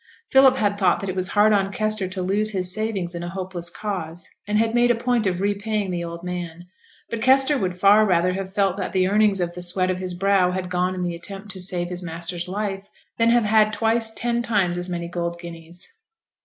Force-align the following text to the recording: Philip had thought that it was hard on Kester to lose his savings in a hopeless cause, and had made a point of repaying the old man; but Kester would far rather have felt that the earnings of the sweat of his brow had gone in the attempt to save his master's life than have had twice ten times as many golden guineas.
Philip 0.31 0.55
had 0.55 0.79
thought 0.79 0.99
that 1.01 1.09
it 1.09 1.15
was 1.15 1.27
hard 1.27 1.53
on 1.53 1.71
Kester 1.71 2.07
to 2.07 2.23
lose 2.23 2.53
his 2.53 2.73
savings 2.73 3.13
in 3.13 3.21
a 3.21 3.29
hopeless 3.29 3.69
cause, 3.69 4.27
and 4.47 4.57
had 4.57 4.73
made 4.73 4.89
a 4.89 4.95
point 4.95 5.27
of 5.27 5.39
repaying 5.39 5.91
the 5.91 6.03
old 6.03 6.23
man; 6.23 6.65
but 7.11 7.21
Kester 7.21 7.55
would 7.55 7.77
far 7.77 8.03
rather 8.03 8.33
have 8.33 8.51
felt 8.51 8.77
that 8.77 8.93
the 8.93 9.05
earnings 9.07 9.39
of 9.39 9.53
the 9.53 9.61
sweat 9.61 9.91
of 9.91 9.99
his 9.99 10.15
brow 10.15 10.49
had 10.49 10.71
gone 10.71 10.95
in 10.95 11.03
the 11.03 11.13
attempt 11.13 11.51
to 11.51 11.61
save 11.61 11.89
his 11.89 12.01
master's 12.01 12.47
life 12.47 12.89
than 13.19 13.29
have 13.29 13.45
had 13.45 13.73
twice 13.73 14.09
ten 14.11 14.41
times 14.41 14.75
as 14.75 14.89
many 14.89 15.07
golden 15.07 15.37
guineas. 15.39 15.87